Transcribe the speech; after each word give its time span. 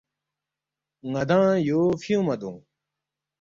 ن٘دانگ 1.11 1.63
یو 1.69 1.81
فیُونگما 2.01 2.35
دونگ 2.41 2.59